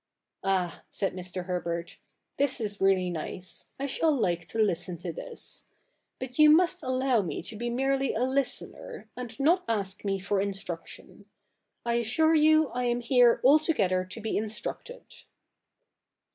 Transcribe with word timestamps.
'Ah,' 0.43 0.81
said 0.89 1.13
Mr. 1.13 1.45
Herbert,' 1.45 1.97
this 2.39 2.59
is 2.59 2.81
really 2.81 3.11
nice. 3.11 3.67
I 3.79 3.85
shall 3.85 4.11
like 4.11 4.47
to 4.47 4.57
listen 4.57 4.97
to 4.97 5.11
this. 5.13 5.65
But 6.17 6.39
you 6.39 6.49
must 6.49 6.81
allow 6.81 7.21
me 7.21 7.43
to 7.43 7.55
be 7.55 7.69
merely 7.69 8.15
a 8.15 8.23
listener, 8.23 9.11
and 9.15 9.39
not 9.39 9.63
ask 9.67 10.03
me 10.03 10.17
for 10.17 10.41
instruction. 10.41 11.25
I 11.85 11.97
assure 11.97 12.33
you 12.33 12.69
I 12.69 12.85
am 12.85 13.01
here 13.01 13.41
altogether 13.43 14.03
to 14.03 14.19
be 14.19 14.37
instructed.' 14.37 15.05